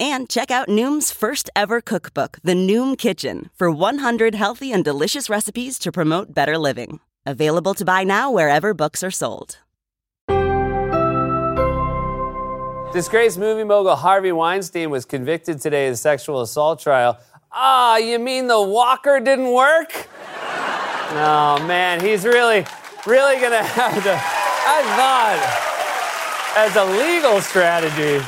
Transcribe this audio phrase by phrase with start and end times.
[0.00, 5.28] And check out Noom's first ever cookbook, The Noom Kitchen, for 100 healthy and delicious
[5.28, 7.00] recipes to promote better living.
[7.26, 9.58] Available to buy now wherever books are sold.
[12.92, 17.18] Disgraced movie mogul Harvey Weinstein was convicted today in a sexual assault trial.
[17.50, 19.90] Ah, you mean the walker didn't work?
[21.10, 22.64] oh, man, he's really,
[23.04, 24.12] really gonna have to.
[24.14, 28.24] I thought, as a legal strategy,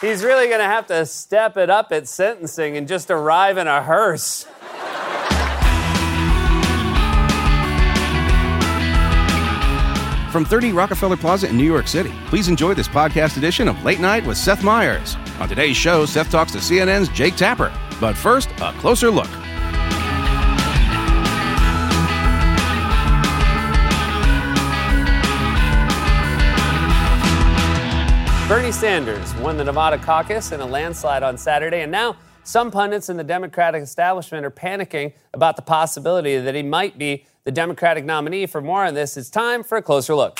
[0.00, 3.82] he's really gonna have to step it up at sentencing and just arrive in a
[3.82, 4.46] hearse.
[10.30, 13.98] From 30 Rockefeller Plaza in New York City, please enjoy this podcast edition of Late
[13.98, 15.16] Night with Seth Meyers.
[15.40, 17.72] On today's show, Seth talks to CNN's Jake Tapper.
[17.98, 19.30] But first, a closer look.
[28.48, 33.10] Bernie Sanders won the Nevada caucus in a landslide on Saturday, and now some pundits
[33.10, 38.06] in the Democratic establishment are panicking about the possibility that he might be the Democratic
[38.06, 38.46] nominee.
[38.46, 40.38] For more on this, it's time for a closer look.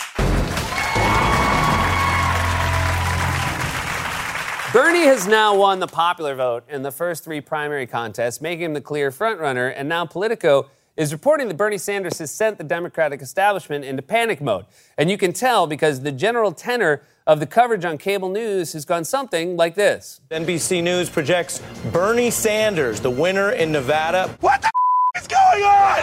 [4.73, 8.73] Bernie has now won the popular vote in the first three primary contests, making him
[8.73, 13.23] the clear frontrunner, and now Politico is reporting that Bernie Sanders has sent the Democratic
[13.23, 14.67] establishment into panic mode.
[14.99, 18.85] And you can tell because the general tenor of the coverage on cable news has
[18.85, 20.21] gone something like this.
[20.33, 24.37] NBC News projects Bernie Sanders, the winner in Nevada.
[24.41, 24.71] What the
[25.17, 26.03] is going on?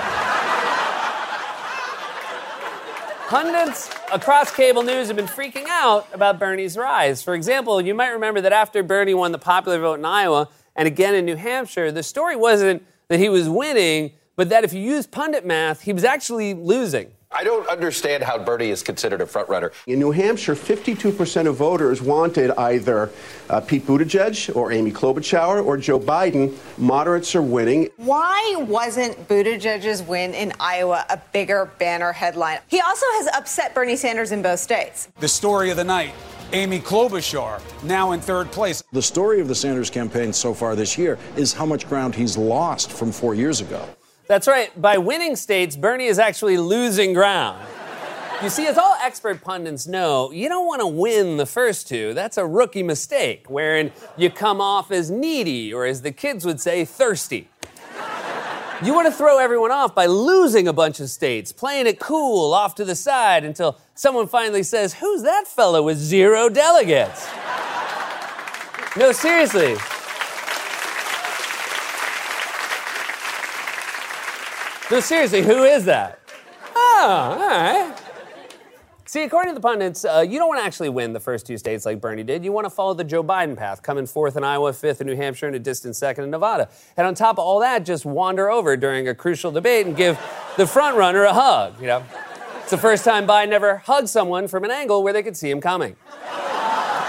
[3.28, 7.22] Pundits across cable news have been freaking out about Bernie's rise.
[7.22, 10.88] For example, you might remember that after Bernie won the popular vote in Iowa and
[10.88, 14.82] again in New Hampshire, the story wasn't that he was winning, but that if you
[14.82, 17.12] use pundit math, he was actually losing.
[17.32, 19.74] I don't understand how Bernie is considered a frontrunner.
[19.88, 23.12] In New Hampshire, 52% of voters wanted either
[23.50, 26.56] uh, Pete Buttigieg or Amy Klobuchar or Joe Biden.
[26.78, 27.90] Moderates are winning.
[27.98, 32.60] Why wasn't Buttigieg's win in Iowa a bigger banner headline?
[32.68, 35.10] He also has upset Bernie Sanders in both states.
[35.20, 36.14] The story of the night.
[36.54, 38.82] Amy Klobuchar, now in third place.
[38.94, 42.38] The story of the Sanders campaign so far this year is how much ground he's
[42.38, 43.86] lost from four years ago.
[44.28, 44.70] That's right.
[44.82, 47.66] By winning states, Bernie is actually losing ground.
[48.44, 52.14] You see, as all expert pundits know, you don't want to win the first two.
[52.14, 56.60] That's a rookie mistake, wherein you come off as needy, or as the kids would
[56.60, 57.50] say, thirsty.
[58.84, 62.54] You want to throw everyone off by losing a bunch of states, playing it cool
[62.54, 67.26] off to the side until someone finally says, Who's that fellow with zero delegates?
[68.98, 69.78] No, seriously.
[74.96, 76.22] No, seriously, who is that?
[76.74, 77.94] Oh, all right.
[79.06, 81.58] See, according to the pundits, uh, you don't want to actually win the first two
[81.58, 82.46] states like Bernie did.
[82.46, 85.18] You want to follow the Joe Biden path, coming fourth in Iowa, fifth in New
[85.18, 86.70] Hampshire, and a distant second in Nevada.
[86.96, 90.18] And on top of all that, just wander over during a crucial debate and give
[90.56, 91.78] the front runner a hug.
[91.82, 92.04] You know,
[92.62, 95.52] it's the first time Biden ever hugged someone from an angle where they could see
[95.52, 95.98] him coming.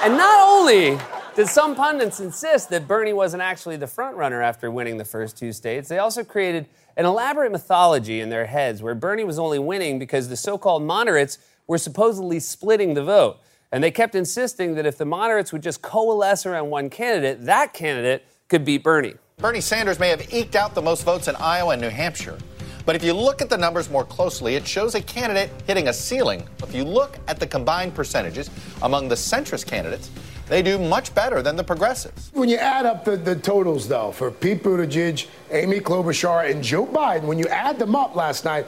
[0.03, 0.98] And not only
[1.36, 5.36] did some pundits insist that Bernie wasn't actually the front runner after winning the first
[5.36, 6.66] two states, they also created
[6.97, 10.83] an elaborate mythology in their heads where Bernie was only winning because the so called
[10.83, 11.36] moderates
[11.66, 13.38] were supposedly splitting the vote.
[13.71, 17.74] And they kept insisting that if the moderates would just coalesce around one candidate, that
[17.74, 19.15] candidate could beat Bernie.
[19.36, 22.39] Bernie Sanders may have eked out the most votes in Iowa and New Hampshire.
[22.86, 25.92] But if you look at the numbers more closely, it shows a candidate hitting a
[25.92, 26.48] ceiling.
[26.62, 28.48] If you look at the combined percentages
[28.80, 30.10] among the centrist candidates,
[30.48, 32.31] they do much better than the progressives.
[32.33, 36.87] When you add up the, the totals, though, for Pete Buttigieg, Amy Klobuchar, and Joe
[36.87, 38.66] Biden, when you add them up last night,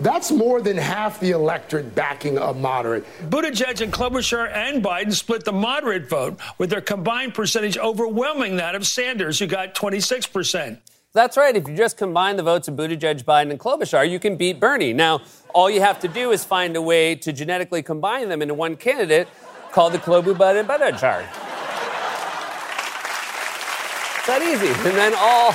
[0.00, 3.04] That's more than half the electorate backing a moderate.
[3.28, 8.76] Buttigieg and Klobuchar and Biden split the moderate vote, with their combined percentage overwhelming that
[8.76, 10.78] of Sanders, who got 26%.
[11.14, 11.56] That's right.
[11.56, 14.92] If you just combine the votes of Buttigieg, Biden, and Klobuchar, you can beat Bernie.
[14.92, 15.22] Now,
[15.52, 18.76] all you have to do is find a way to genetically combine them into one
[18.76, 19.26] candidate
[19.72, 21.26] called the Klobu Biden Buttigieg.
[24.16, 24.68] It's that easy.
[24.88, 25.54] And then all.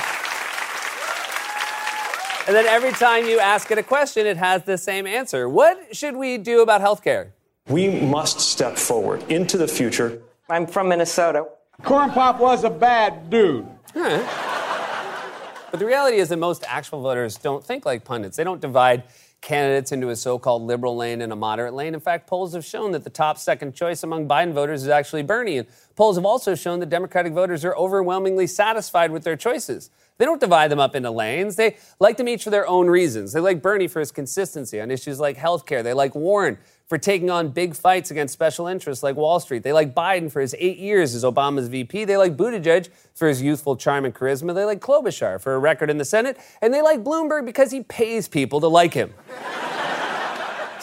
[2.46, 5.48] And then every time you ask it a question, it has the same answer.
[5.48, 7.32] What should we do about healthcare?
[7.70, 10.22] We must step forward into the future.
[10.50, 11.46] I'm from Minnesota.
[11.84, 13.66] Corn Pop was a bad dude.
[13.94, 18.36] But the reality is that most actual voters don't think like pundits.
[18.36, 19.04] They don't divide
[19.44, 21.94] candidates into a so called liberal lane and a moderate lane.
[21.94, 25.22] In fact, polls have shown that the top second choice among Biden voters is actually
[25.22, 25.58] Bernie.
[25.60, 29.90] And polls have also shown that Democratic voters are overwhelmingly satisfied with their choices.
[30.18, 31.56] They don't divide them up into lanes.
[31.56, 33.34] They like them each for their own reasons.
[33.34, 35.84] They like Bernie for his consistency on issues like healthcare.
[35.84, 36.58] They like Warren
[36.88, 39.64] for taking on big fights against special interests like Wall Street.
[39.64, 42.06] They like Biden for his eight years as Obama's VP.
[42.06, 44.54] They like Buttigieg for his youthful charm and charisma.
[44.54, 46.38] They like Klobuchar for a record in the Senate.
[46.62, 49.14] And they like Bloomberg because he pays people to like him.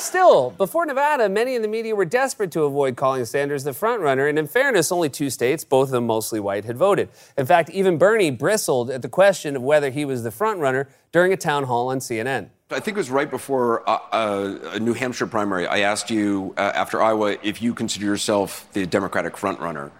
[0.01, 4.31] Still, before Nevada, many in the media were desperate to avoid calling Sanders the frontrunner,
[4.31, 7.11] and in fairness, only two states, both of them mostly white, had voted.
[7.37, 11.35] In fact, even Bernie bristled at the question of whether he was the frontrunner during
[11.35, 12.49] a town hall on CNN.
[12.71, 15.67] I think it was right before uh, uh, a New Hampshire primary.
[15.67, 19.91] I asked you uh, after Iowa if you consider yourself the Democratic frontrunner.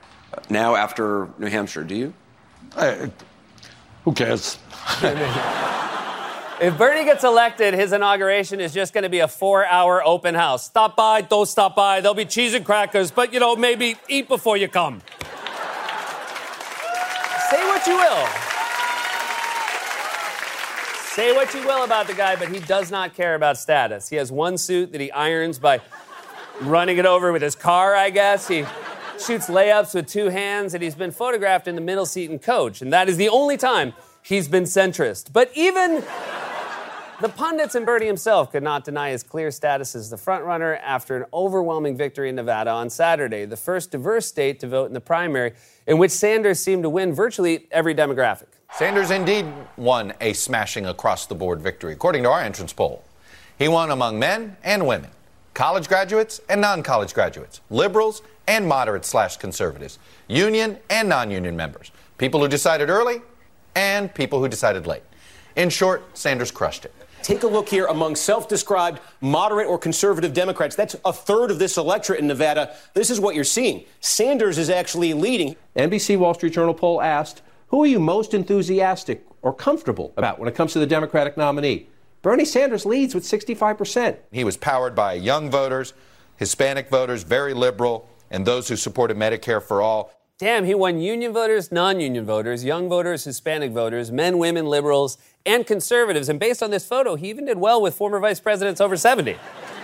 [0.49, 2.15] Now, after New Hampshire, do you?
[4.05, 4.59] who cares?
[6.61, 10.35] If Bernie gets elected, his inauguration is just going to be a four hour open
[10.35, 10.67] house.
[10.67, 12.03] Stop by, don't stop by.
[12.03, 15.01] There'll be cheese and crackers, but you know, maybe eat before you come.
[17.49, 18.27] Say what you will.
[21.15, 24.11] Say what you will about the guy, but he does not care about status.
[24.11, 25.81] He has one suit that he irons by
[26.61, 28.47] running it over with his car, I guess.
[28.47, 28.67] He
[29.19, 32.83] shoots layups with two hands, and he's been photographed in the middle seat in coach.
[32.83, 35.33] And that is the only time he's been centrist.
[35.33, 36.05] But even
[37.21, 41.17] the pundits and Bernie himself could not deny his clear status as the frontrunner after
[41.17, 45.01] an overwhelming victory in Nevada on Saturday, the first diverse state to vote in the
[45.01, 45.53] primary,
[45.87, 48.47] in which Sanders seemed to win virtually every demographic.
[48.73, 49.45] Sanders indeed
[49.77, 53.05] won a smashing across the board victory, according to our entrance poll.
[53.59, 55.11] He won among men and women,
[55.53, 61.57] college graduates and non college graduates, liberals and moderate slash conservatives, union and non union
[61.57, 63.21] members, people who decided early
[63.75, 65.03] and people who decided late.
[65.57, 66.95] In short, Sanders crushed it.
[67.23, 70.75] Take a look here among self described moderate or conservative Democrats.
[70.75, 72.75] That's a third of this electorate in Nevada.
[72.95, 73.85] This is what you're seeing.
[74.01, 75.57] Sanders is actually leading.
[75.77, 80.49] NBC Wall Street Journal poll asked, Who are you most enthusiastic or comfortable about when
[80.49, 81.89] it comes to the Democratic nominee?
[82.23, 84.17] Bernie Sanders leads with 65%.
[84.31, 85.95] He was powered by young voters,
[86.37, 90.13] Hispanic voters, very liberal, and those who supported Medicare for all.
[90.41, 95.19] Damn, he won union voters, non union voters, young voters, Hispanic voters, men, women, liberals,
[95.45, 96.31] and conservatives.
[96.31, 99.37] And based on this photo, he even did well with former vice presidents over 70.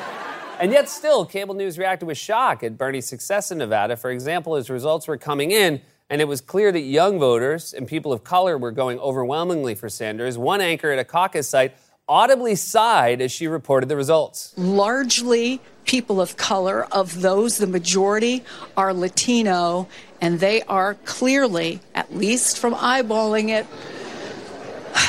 [0.58, 3.98] and yet, still, cable news reacted with shock at Bernie's success in Nevada.
[3.98, 7.86] For example, his results were coming in, and it was clear that young voters and
[7.86, 10.38] people of color were going overwhelmingly for Sanders.
[10.38, 11.76] One anchor at a caucus site
[12.08, 14.54] audibly sighed as she reported the results.
[14.56, 16.84] largely people of color.
[16.92, 18.44] Of those, the majority
[18.76, 19.88] are Latino,
[20.20, 23.66] and they are clearly, at least from eyeballing it,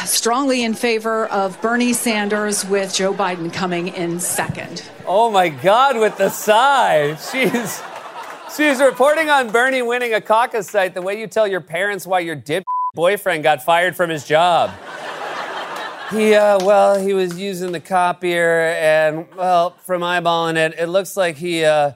[0.05, 4.83] strongly in favor of Bernie Sanders with Joe Biden coming in second.
[5.05, 7.15] Oh my God, with the sigh.
[7.15, 7.81] She's
[8.55, 12.19] she's reporting on Bernie winning a caucus site the way you tell your parents why
[12.19, 14.71] your dip boyfriend got fired from his job.
[16.11, 21.17] He, uh, well, he was using the copier, and, well, from eyeballing it, it looks
[21.17, 21.91] like he, uh,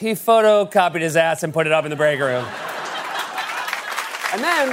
[0.00, 2.46] he photocopied his ass and put it up in the break room.
[4.32, 4.68] And then,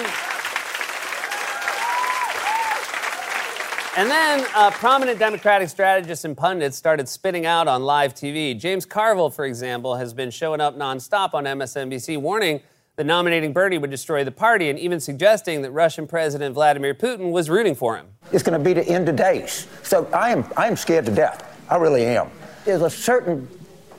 [3.97, 8.57] and then uh, prominent Democratic strategists and pundits started spitting out on live TV.
[8.57, 12.61] James Carville, for example, has been showing up nonstop on MSNBC, warning
[12.95, 17.31] that nominating Bernie would destroy the party, and even suggesting that Russian President Vladimir Putin
[17.31, 18.07] was rooting for him.
[18.31, 19.67] It's going to be the end of days.
[19.83, 21.43] So I am, I am scared to death.
[21.69, 22.31] I really am.
[22.63, 23.47] There's a certain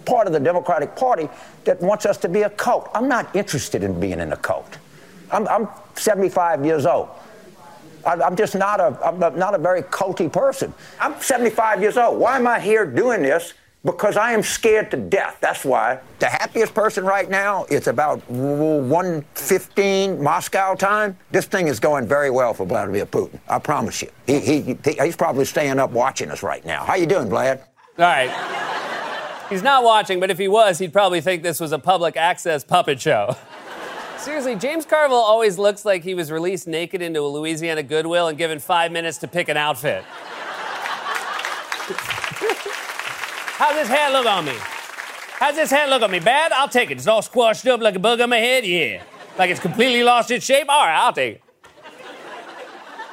[0.09, 1.29] part of the Democratic Party
[1.65, 2.91] that wants us to be a cult.
[2.95, 4.79] I'm not interested in being in a cult.
[5.31, 7.11] I'm, I'm 75 years old.
[8.07, 10.73] I'm just not a, I'm not a very culty person.
[10.99, 12.19] I'm 75 years old.
[12.19, 13.53] Why am I here doing this
[13.85, 15.38] because I am scared to death.
[15.41, 16.00] That's why.
[16.19, 21.17] The happiest person right now, it's about 1.15 Moscow time.
[21.31, 23.38] This thing is going very well for Vladimir Putin.
[23.49, 24.11] I promise you.
[24.27, 26.85] He, he, he's probably staying up watching us right now.
[26.85, 27.61] How you doing, Vlad?
[27.99, 28.85] All right.
[29.49, 32.64] He's not watching, but if he was, he'd probably think this was a public access
[32.64, 33.35] puppet show.
[34.19, 38.37] Seriously, James Carville always looks like he was released naked into a Louisiana Goodwill and
[38.37, 40.05] given five minutes to pick an outfit.
[43.57, 44.55] How's this hair look on me?
[45.38, 46.21] How's this hair look on me?
[46.21, 46.52] Bad?
[46.52, 46.99] I'll take it.
[46.99, 48.67] It's all squashed up like a bug on my head?
[48.67, 49.02] Yeah.
[49.38, 50.69] Like it's completely lost its shape?
[50.69, 51.43] All right, I'll take it.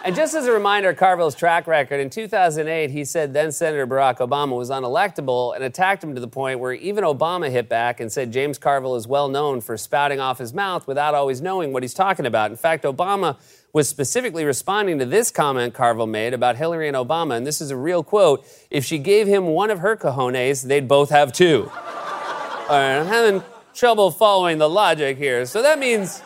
[0.05, 4.19] And just as a reminder, Carville's track record, in 2008, he said then Senator Barack
[4.19, 8.11] Obama was unelectable and attacked him to the point where even Obama hit back and
[8.11, 11.81] said James Carville is well known for spouting off his mouth without always knowing what
[11.81, 12.51] he's talking about.
[12.51, 13.37] In fact, Obama
[13.73, 17.71] was specifically responding to this comment Carville made about Hillary and Obama, and this is
[17.71, 21.63] a real quote if she gave him one of her cojones, they'd both have two.
[21.73, 23.41] All right, I'm having
[23.73, 25.47] trouble following the logic here.
[25.47, 26.21] So that means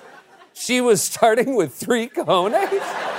[0.53, 3.17] she was starting with three cojones?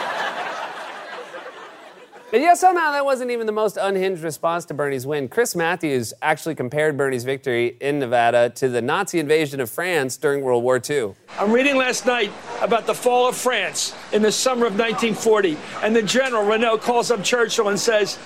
[2.33, 5.29] And yet somehow that wasn't even the most unhinged response to Bernie's win.
[5.29, 10.41] Chris Matthews actually compared Bernie's victory in Nevada to the Nazi invasion of France during
[10.43, 11.15] World War II.
[11.41, 15.97] I'm reading last night about the fall of France in the summer of 1940, and
[15.97, 18.17] the general, Reynaud, calls up Churchill and says,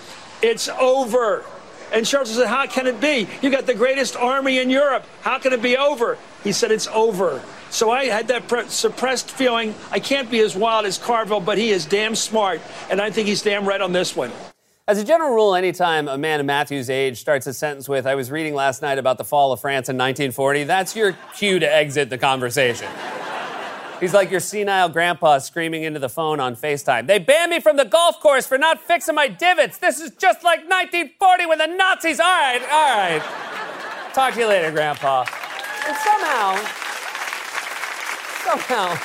[0.42, 1.42] It's over.
[1.90, 3.26] And Churchill said, How can it be?
[3.40, 5.06] You got the greatest army in Europe.
[5.23, 6.18] How can it be over?
[6.44, 7.42] He said, It's over.
[7.70, 9.74] So I had that pre- suppressed feeling.
[9.90, 13.26] I can't be as wild as Carville, but he is damn smart, and I think
[13.26, 14.30] he's damn right on this one.
[14.86, 18.14] As a general rule, anytime a man of Matthew's age starts a sentence with, I
[18.14, 21.74] was reading last night about the fall of France in 1940, that's your cue to
[21.74, 22.88] exit the conversation.
[23.98, 27.06] He's like your senile grandpa screaming into the phone on FaceTime.
[27.06, 29.78] They banned me from the golf course for not fixing my divots.
[29.78, 32.20] This is just like 1940 when the Nazis.
[32.20, 34.12] All right, all right.
[34.12, 35.24] Talk to you later, grandpa.
[35.86, 36.56] And somehow,
[38.42, 38.96] somehow,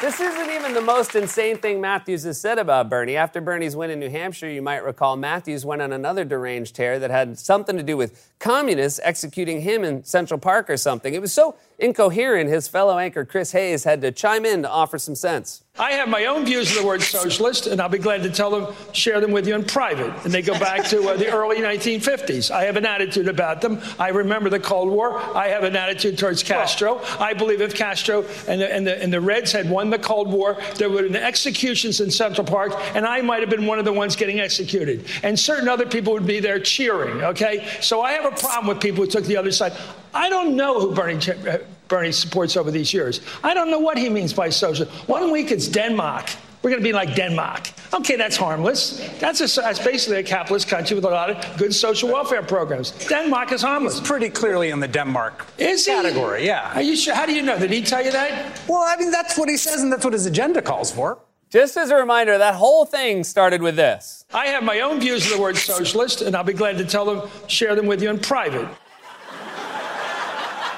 [0.00, 3.16] this isn't even the most insane thing Matthews has said about Bernie.
[3.16, 6.98] After Bernie's win in New Hampshire, you might recall Matthews went on another deranged tear
[6.98, 11.14] that had something to do with communists executing him in Central Park or something.
[11.14, 14.98] It was so incoherent, his fellow anchor Chris Hayes had to chime in to offer
[14.98, 15.64] some sense.
[15.76, 18.48] I have my own views of the word socialist, and I'll be glad to tell
[18.48, 20.14] them, share them with you in private.
[20.24, 22.52] And they go back to uh, the early 1950s.
[22.52, 23.80] I have an attitude about them.
[23.98, 25.18] I remember the Cold War.
[25.36, 27.00] I have an attitude towards Castro.
[27.18, 30.30] I believe if Castro and the, and the, and the Reds had won the Cold
[30.30, 33.80] War, there would have been executions in Central Park, and I might have been one
[33.80, 35.06] of the ones getting executed.
[35.24, 37.66] And certain other people would be there cheering, okay?
[37.80, 39.72] So I have a problem with people who took the other side.
[40.14, 41.18] I don't know who Bernie,
[41.48, 43.20] uh, Bernie supports over these years.
[43.42, 44.86] I don't know what he means by social.
[45.06, 46.30] One week it's Denmark.
[46.62, 47.68] We're going to be like Denmark.
[47.92, 49.06] Okay, that's harmless.
[49.18, 52.92] That's, a, that's basically a capitalist country with a lot of good social welfare programs.
[53.06, 53.98] Denmark is harmless.
[53.98, 56.46] He's pretty clearly in the Denmark is category, he?
[56.46, 56.72] yeah.
[56.74, 57.14] Are you sure?
[57.14, 57.58] How do you know?
[57.58, 58.62] Did he tell you that?
[58.66, 61.18] Well, I mean, that's what he says, and that's what his agenda calls for.
[61.50, 64.24] Just as a reminder, that whole thing started with this.
[64.32, 67.04] I have my own views of the word socialist, and I'll be glad to tell
[67.04, 68.66] them, share them with you in private.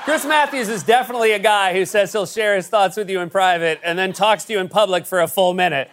[0.06, 3.28] Chris Matthews is definitely a guy who says he'll share his thoughts with you in
[3.28, 5.90] private and then talks to you in public for a full minute.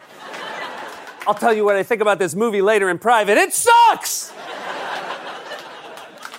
[1.26, 3.40] I'll tell you what I think about this movie later in private.
[3.40, 4.32] It sucks!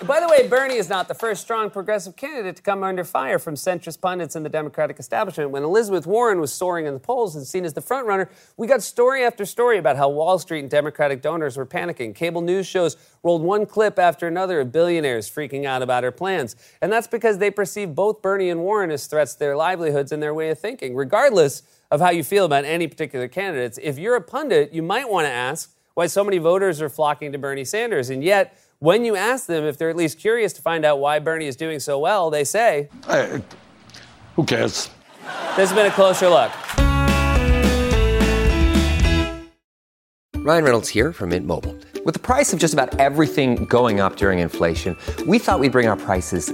[0.07, 3.39] By the way, Bernie is not the first strong progressive candidate to come under fire
[3.39, 5.49] from centrist pundits in the Democratic establishment.
[5.49, 8.83] When Elizabeth Warren was soaring in the polls and seen as the frontrunner, we got
[8.83, 12.13] story after story about how Wall Street and Democratic donors were panicking.
[12.13, 16.55] Cable news shows rolled one clip after another of billionaires freaking out about her plans.
[16.83, 20.21] And that's because they perceive both Bernie and Warren as threats to their livelihoods and
[20.21, 20.93] their way of thinking.
[20.93, 25.09] Regardless of how you feel about any particular candidates, if you're a pundit, you might
[25.09, 28.11] want to ask why so many voters are flocking to Bernie Sanders.
[28.11, 31.19] And yet, when you ask them if they're at least curious to find out why
[31.19, 33.41] Bernie is doing so well, they say, Hey,
[34.35, 34.89] who cares?
[35.55, 36.51] This has been a closer look.
[40.45, 41.75] Ryan Reynolds here from Mint Mobile.
[42.05, 45.87] With the price of just about everything going up during inflation, we thought we'd bring
[45.87, 46.53] our prices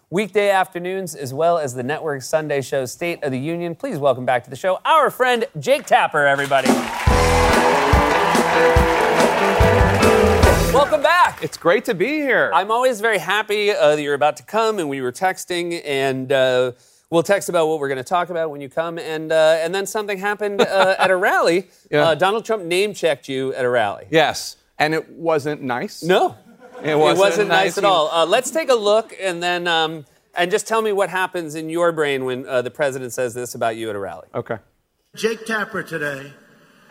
[0.11, 3.73] weekday afternoons as well as the network Sunday show State of the Union.
[3.73, 6.67] Please welcome back to the show our friend Jake Tapper, everybody.
[10.73, 11.41] Welcome back.
[11.41, 12.51] It's great to be here.
[12.53, 16.29] I'm always very happy uh, that you're about to come, and we were texting, and
[16.29, 16.73] uh,
[17.09, 19.73] we'll text about what we're going to talk about when you come, and uh, and
[19.73, 21.69] then something happened uh, at a rally.
[21.89, 22.09] Yeah.
[22.09, 24.07] Uh, Donald Trump name checked you at a rally.
[24.09, 26.03] Yes, and it wasn't nice.
[26.03, 26.35] No,
[26.83, 28.09] it wasn't, nice, at all.
[28.09, 31.69] Uh, let's take a look, and then um, and just tell me what happens in
[31.69, 34.27] your brain when uh, the president says this about you at a rally.
[34.33, 34.57] Okay.
[35.15, 36.33] Jake Tapper today,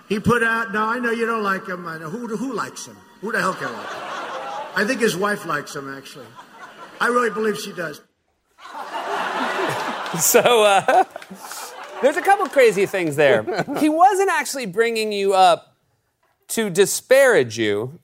[0.09, 0.73] he put out.
[0.73, 1.87] Now I know you don't like him.
[1.87, 2.97] I know who who likes him.
[3.20, 4.02] Who the hell can like him?
[4.76, 6.26] I think his wife likes him actually.
[7.00, 8.00] I really believe she does.
[10.18, 11.04] So uh,
[12.02, 13.44] there's a couple crazy things there.
[13.78, 15.76] he wasn't actually bringing you up
[16.49, 18.00] to disparage you,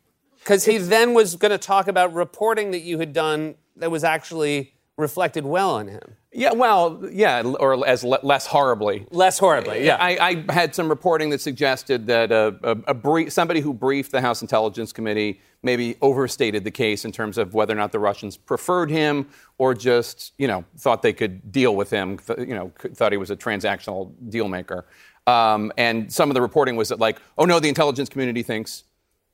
[0.47, 4.05] because he then was going to talk about reporting that you had done that was
[4.05, 6.17] actually reflected well on him.
[6.33, 9.09] Yeah, well, yeah, or as le- less horribly.
[9.11, 9.97] Less horribly, yeah.
[9.99, 14.13] I, I had some reporting that suggested that a, a, a brief, somebody who briefed
[14.13, 17.99] the House Intelligence Committee maybe overstated the case in terms of whether or not the
[17.99, 22.71] Russians preferred him or just, you know, thought they could deal with him, you know,
[22.95, 24.87] thought he was a transactional deal maker.
[25.27, 28.85] Um, and some of the reporting was that, like, oh no, the intelligence community thinks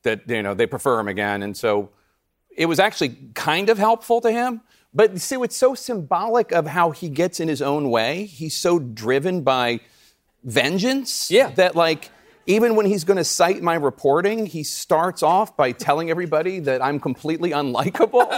[0.03, 1.43] that, you know, they prefer him again.
[1.43, 1.89] And so
[2.55, 4.61] it was actually kind of helpful to him.
[4.93, 8.25] But see, it's so symbolic of how he gets in his own way.
[8.25, 9.79] He's so driven by
[10.43, 11.49] vengeance yeah.
[11.51, 12.11] that, like,
[12.45, 16.83] even when he's going to cite my reporting, he starts off by telling everybody that
[16.83, 18.29] I'm completely unlikable.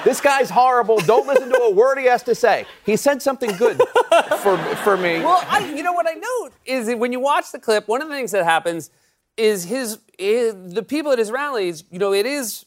[0.04, 0.98] this guy's horrible.
[0.98, 2.66] Don't listen to a word he has to say.
[2.84, 3.80] He said something good
[4.38, 5.20] for, for me.
[5.20, 8.08] Well, I, you know what I note is when you watch the clip, one of
[8.08, 8.90] the things that happens
[9.36, 11.84] is his, is the people at his rallies.
[11.90, 12.64] You know, it is,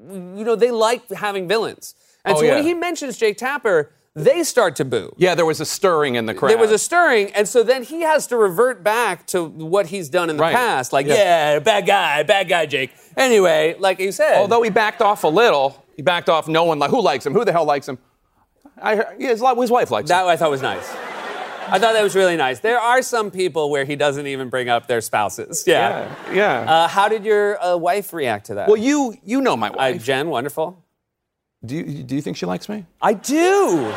[0.00, 1.94] you know, they like having villains,
[2.24, 5.14] and Oh, so when he mentions Jake Tapper, they start to boo.
[5.18, 6.48] yeah, there was a stirring in the crowd.
[6.50, 10.08] There was a stirring, and so then he has to revert back to what he's
[10.08, 10.54] done in the Right.
[10.54, 10.92] past.
[10.92, 11.14] Like, Yeah.
[11.54, 11.58] yeah.
[11.58, 12.92] bad guy, bad guy, Jake.
[13.16, 16.48] Anyway, like you said, Although he backed off a little, he backed off.
[16.48, 17.34] No one like who likes him.
[17.34, 17.98] Who the hell likes him?
[18.80, 20.16] I heard, yeah, his, his wife likes him.
[20.16, 20.86] that I thought was nice.
[21.68, 22.60] I thought that was really nice.
[22.60, 25.64] There are some people where he doesn't even bring up their spouses.
[25.66, 26.14] Yeah.
[26.30, 26.32] Yeah,
[26.64, 26.70] yeah.
[26.72, 28.68] Uh, how did your uh, wife react to that?
[28.68, 30.04] Well, you you know my Uh, wife.
[30.04, 30.82] Jen, wonderful.
[31.64, 32.84] do you do you think she likes me?
[33.02, 33.92] I do.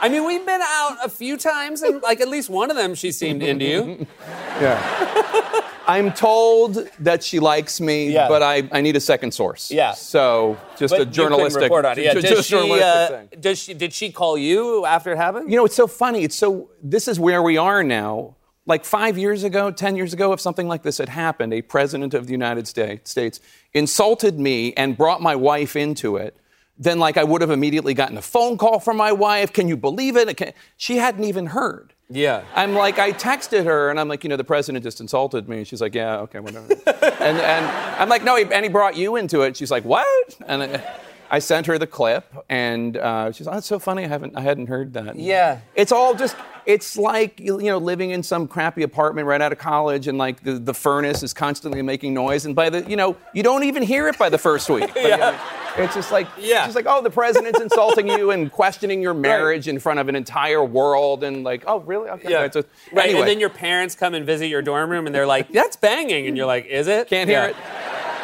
[0.00, 2.94] I mean, we've been out a few times, and like at least one of them,
[2.94, 4.06] she seemed into you.
[4.60, 5.62] Yeah.
[5.86, 8.28] I'm told that she likes me, Yeah.
[8.28, 9.70] but I, I need a second source.
[9.70, 9.92] Yeah.
[9.92, 12.02] So just But a journalistic report on it.
[12.04, 12.14] Yeah.
[12.14, 13.28] ju- Does just she, journalistic uh, thing.
[13.40, 13.74] Does she?
[13.74, 15.50] Did she call you after it happened?
[15.50, 16.24] You know, it's so funny.
[16.24, 18.34] It's so, this is where we are now.
[18.66, 22.12] Like five years ago, 10 years ago, if something like this had happened, a president
[22.12, 23.40] of the United States
[23.72, 26.36] insulted me and brought my wife into it,
[26.78, 29.52] then like I would have immediately gotten a phone call from my wife.
[29.52, 30.34] Can you believe it?
[30.36, 31.92] Can- She hadn't even heard.
[32.10, 32.44] Yeah.
[32.54, 35.64] I'm like, I texted her and I'm like, you know, the president just insulted me.
[35.64, 36.72] She's like, yeah, okay, whatever.
[36.86, 37.66] and, and
[38.00, 39.56] I'm like, no, he, and he brought you into it.
[39.56, 40.06] She's like, what?
[40.46, 40.98] And I,
[41.30, 44.04] I sent her the clip and uh, she's like, oh, that's so funny.
[44.04, 45.16] I haven't, I hadn't heard that.
[45.18, 45.60] Yeah.
[45.74, 49.58] It's all just, it's like, you know, living in some crappy apartment right out of
[49.58, 52.46] college and like the, the furnace is constantly making noise.
[52.46, 54.90] And by the, you know, you don't even hear it by the first week.
[54.94, 55.38] But,
[55.78, 56.64] it's just like, Yeah.
[56.64, 60.16] just like, oh, the president's insulting you and questioning your marriage in front of an
[60.16, 61.24] entire world.
[61.24, 62.08] And like, oh, really?
[62.10, 62.30] Okay.
[62.30, 62.48] Yeah.
[62.54, 63.20] A- Right, anyway.
[63.20, 66.26] and then your parents come and visit your dorm room, and they're like, "That's banging,"
[66.26, 67.46] and you're like, "Is it?" Can't hear Yeah.
[67.48, 67.56] it.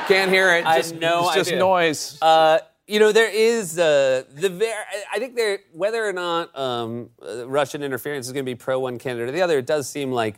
[0.08, 0.66] Can't hear it.
[0.66, 1.58] I Just, no it's just idea.
[1.58, 2.18] noise.
[2.20, 7.08] Uh, you know, there is uh, the ver- I think there whether or not um,
[7.26, 9.88] uh, Russian interference is going to be pro one candidate or the other, it does
[9.88, 10.34] seem like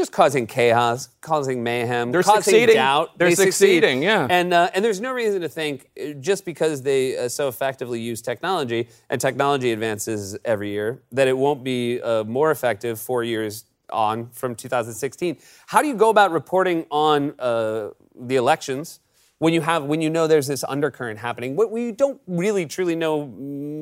[0.00, 2.74] just causing chaos, causing mayhem, They're causing succeeding.
[2.76, 3.18] doubt.
[3.18, 3.52] They're They succeed.
[3.52, 4.26] succeeding, yeah.
[4.30, 8.00] And uh, and there's no reason to think uh, just because they uh, so effectively
[8.00, 13.22] use technology and technology advances every year that it won't be uh, more effective four
[13.24, 15.36] years on from 2016.
[15.66, 19.00] How do you go about reporting on uh, the elections?
[19.40, 22.94] when you have when you know there's this undercurrent happening what we don't really truly
[22.94, 23.26] know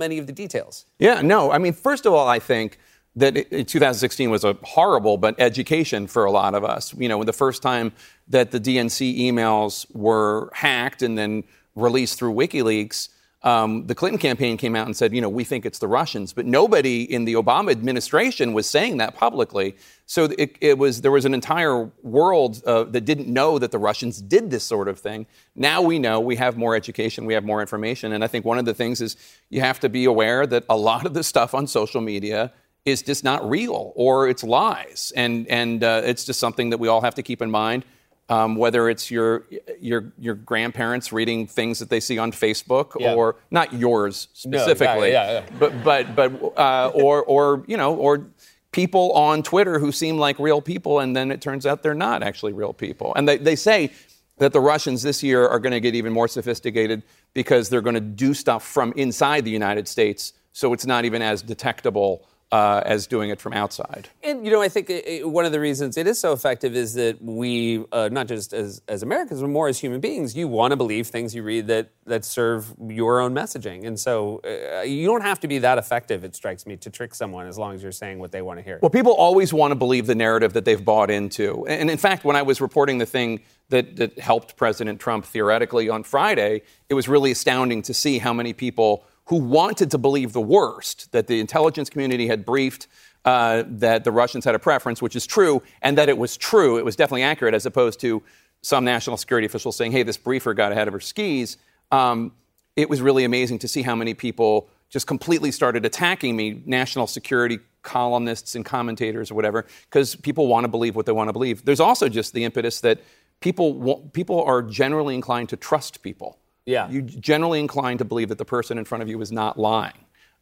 [0.05, 1.51] many of the details Yeah, no.
[1.51, 2.79] I mean, first of all, I think
[3.19, 6.95] that it- it- 2016 was a horrible but education for a lot of us.
[6.97, 7.93] You know, the first time
[8.29, 13.09] that the DNC emails were hacked and then released through WikiLeaks,
[13.45, 16.33] um, the Clinton campaign came out and said, you know, we think it's the Russians,
[16.33, 19.77] but nobody in the Obama administration was saying that publicly.
[20.07, 23.79] So it, it was there was an entire world uh, that didn't know that the
[23.79, 25.27] Russians did this sort of thing.
[25.55, 26.19] Now we know.
[26.19, 27.27] We have more education.
[27.27, 29.17] We have more information, and I think one of the things is
[29.51, 32.53] you have to be aware that a lot of the stuff on social media
[32.91, 36.89] is just not real or it's lies, and and uh, it's just something that we
[36.89, 37.85] all have to keep in mind.
[38.31, 39.45] Um, whether it's your
[39.81, 43.15] your your grandparents reading things that they see on Facebook, Yeah.
[43.15, 45.47] or not yours specifically, No, yeah, yeah.
[45.59, 48.27] but but but uh, or or you know or
[48.71, 52.23] people on Twitter who seem like real people, and then it turns out they're not
[52.23, 53.15] actually real people.
[53.17, 53.91] And they, they say
[54.37, 57.95] that the Russians this year are going to get even more sophisticated because they're going
[57.95, 62.83] to do stuff from inside the United States, so it's not even as detectable uh,
[62.87, 64.09] as doing it from outside.
[64.23, 66.75] And you know, I think it, it- one of the reasons it is so effective
[66.75, 70.49] is that we, uh, not just as, as Americans, but more as human beings, you
[70.49, 74.81] want to believe things you read that that serve your own messaging, and so uh,
[74.81, 76.25] you don't have to be that effective.
[76.25, 78.65] It strikes me to trick someone as long as you're saying what they want to
[78.65, 78.79] hear.
[78.81, 81.67] Well, people always want to believe the narrative that they've bought into.
[81.67, 85.91] And in fact, when I was reporting the thing that, that helped President Trump theoretically
[85.91, 90.33] on Friday, it was really astounding to see how many people who wanted to believe
[90.33, 92.89] the worst, that the intelligence community had briefed
[93.25, 96.79] uh, that the Russians had a preference, which is true, and that it was true,
[96.79, 98.23] it was definitely accurate, as opposed to
[98.63, 101.59] some national security officials saying, hey, this briefer got ahead of her skis.
[101.93, 102.33] Um,
[102.75, 107.07] it was really amazing to see how many people just completely started attacking me, national
[107.07, 111.33] security columnists and commentators or whatever, because people want to believe what they want to
[111.33, 111.65] believe.
[111.65, 113.01] There's also just the impetus that
[113.41, 116.39] people people are generally inclined to trust people.
[116.69, 116.91] Yeah.
[116.91, 119.95] You generally inclined to believe that the person in front of you is not lying.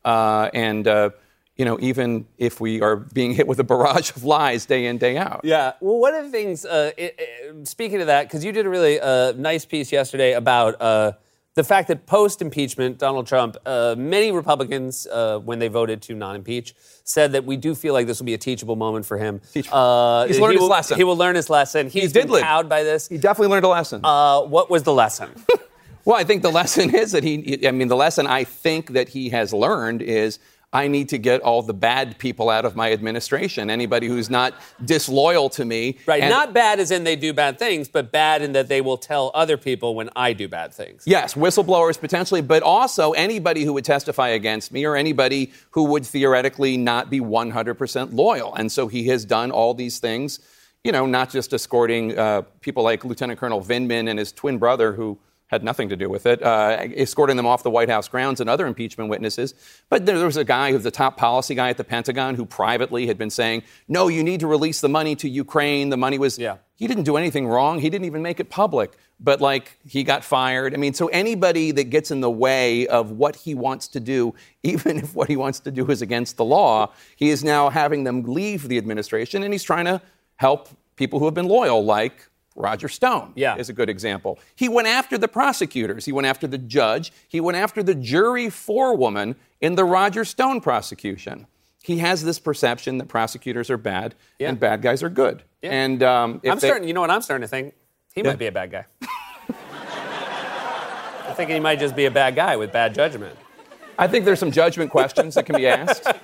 [0.05, 1.11] Uh, and, uh,
[1.57, 4.99] you know, even if we are being hit with a barrage of lies day in,
[4.99, 5.41] day out.
[5.45, 5.73] Yeah.
[5.81, 8.69] Well, one of the things, uh, it, it- speaking of that, because you did a
[8.69, 11.13] really uh, nice piece yesterday about uh,
[11.55, 16.15] the fact that post impeachment, Donald Trump, uh, many Republicans, uh, when they voted to
[16.15, 19.17] not impeach, said that we do feel like this will be a teachable moment for
[19.17, 19.41] him.
[19.73, 20.97] Uh, He's he learned his will- lesson.
[20.99, 21.89] He will learn his lesson.
[21.89, 22.43] He's did been learn.
[22.43, 23.09] cowed by this.
[23.09, 24.01] He definitely learned a lesson.
[24.05, 25.31] Uh, what was the lesson?
[26.07, 29.11] Well, I think the lesson is that he, I mean, the lesson I think that
[29.11, 30.39] he has learned is
[30.73, 33.71] I need to get all the bad people out of my administration.
[33.71, 35.99] Anybody who's not disloyal to me.
[36.07, 36.23] Right.
[36.23, 38.97] And- Not bad as in they do bad things, but bad in that they will
[38.99, 41.03] tell other people when I do bad things.
[41.07, 46.07] Yes, whistleblowers potentially, but also anybody who would testify against me or anybody who would
[46.07, 48.55] theoretically not be 100% loyal.
[48.55, 50.39] And so he has done all these things,
[50.85, 54.93] you know, not just escorting uh, people like Lieutenant Colonel Vindman and his twin brother,
[54.93, 58.41] who had nothing to do with it, uh, escorting them off the White House grounds
[58.41, 59.55] and other impeachment witnesses.
[59.89, 62.45] But there, there was a guy who's the top policy guy at the Pentagon who
[62.45, 65.91] privately had been saying, no, you need to release the money to Ukraine.
[65.91, 66.39] The money was.
[66.39, 66.57] Yeah.
[66.75, 67.81] He didn't do anything wrong.
[67.81, 68.93] He didn't even make it public.
[69.19, 70.75] But, like, he got fired.
[70.75, 74.35] I mean, so anybody that gets in the way of what he wants to do,
[74.63, 78.05] even if what he wants to do is against the law, he is now having
[78.05, 80.03] them leave the administration and he's trying to
[80.37, 83.57] help people who have been loyal, like Roger Stone Yeah.
[83.57, 84.39] is a good example.
[84.55, 88.49] He went after the prosecutors, he went after the judge, he went after the jury
[88.51, 91.47] forewoman in the Roger Stone prosecution.
[91.83, 95.43] He has this perception that prosecutors are bad and bad guys are good.
[95.63, 97.75] And um, if I'm they- starting, you know what I'm starting to think?
[98.15, 98.29] He Yeah.
[98.31, 98.87] might be a bad guy.
[101.29, 103.37] I think he might just be a bad guy with bad judgment.
[103.99, 106.05] I think there's some judgment questions that can be asked.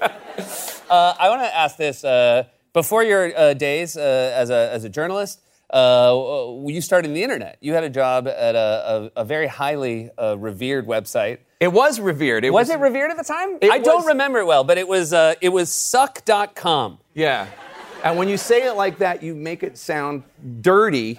[0.90, 2.04] Uh, I want to ask this.
[2.04, 4.00] Uh, before your uh, days uh,
[4.36, 5.40] as, a, as a journalist,
[5.72, 7.56] uh, you started in the internet.
[7.60, 11.38] You had a job at a, a, a very highly uh, revered website.
[11.60, 12.44] It was revered.
[12.44, 13.58] It was, was- it revered at the time?
[13.62, 16.98] I don't remember it well, but it was, uh, it was suck.com.
[17.14, 17.46] Yeah.
[18.04, 20.24] And when you say it like that, you make it sound
[20.60, 21.18] dirty.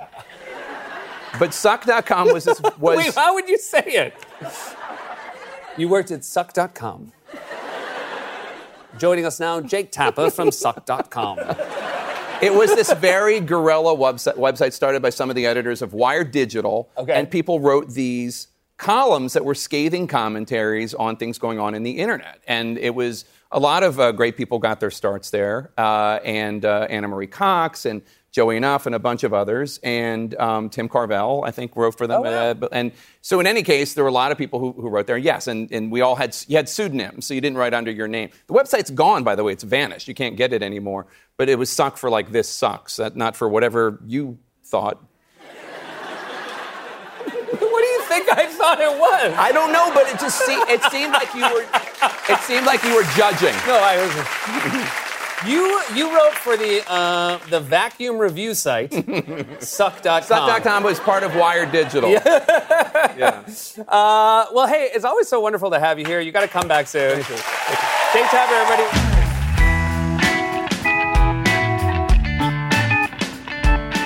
[1.39, 4.13] But suck.com was this was Wait, how would you say it?
[5.77, 7.11] You worked at suck.com.
[8.99, 11.39] Joining us now, Jake Tapper from suck.com.
[12.43, 16.31] It was this very guerrilla website, website started by some of the editors of Wired
[16.31, 16.89] Digital.
[16.97, 17.13] Okay.
[17.13, 21.99] And people wrote these columns that were scathing commentaries on things going on in the
[21.99, 22.41] internet.
[22.45, 26.65] And it was a lot of uh, great people got their starts there, uh, and
[26.65, 28.01] uh, Ana Marie Cox and
[28.33, 32.07] Joey Anuff and a bunch of others, and um, Tim Carvell, I think, wrote for
[32.07, 32.23] them.
[32.23, 32.91] uh, but- and
[33.21, 35.17] so, in any case, there were a lot of people who, who wrote there.
[35.19, 38.07] Yes, and, and we all had you had pseudonyms, so you didn't write under your
[38.07, 38.31] name.
[38.47, 40.07] The website's gone, by the way; it's vanished.
[40.07, 41.05] You can't get it anymore.
[41.37, 44.97] But it was suck for like this sucks, that- not for whatever you thought.
[47.29, 49.33] what do you think I thought it was?
[49.37, 51.65] I don't know, but it just se- it seemed like you were
[52.33, 53.53] it seemed like you were judging.
[53.67, 55.12] No, I was.
[55.45, 58.93] You you wrote for the uh, the vacuum review site,
[59.61, 60.23] suck.com.
[60.23, 62.09] Suck.com was part of Wired Digital.
[62.11, 63.43] Yeah.
[63.87, 66.19] Uh, well, hey, it's always so wonderful to have you here.
[66.19, 67.17] You got to come back soon.
[67.17, 69.13] Jake Tapper, everybody.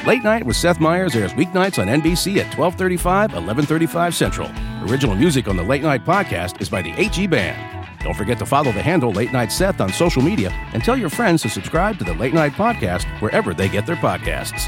[0.08, 4.50] Late Night with Seth Meyers airs weeknights on NBC at 1235, 1135 Central.
[4.90, 7.77] Original music on the Late Night podcast is by the 8G Band.
[8.04, 11.10] Don't forget to follow the handle Late Night Seth on social media and tell your
[11.10, 14.68] friends to subscribe to the Late Night podcast wherever they get their podcasts.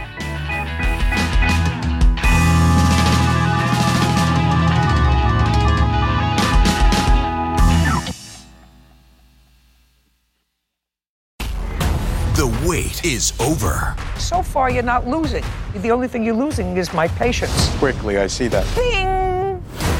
[12.35, 13.95] The wait is over.
[14.17, 15.43] So far, you're not losing.
[15.75, 17.69] The only thing you're losing is my patience.
[17.79, 18.65] Quickly, I see that.
[18.75, 19.28] Bing!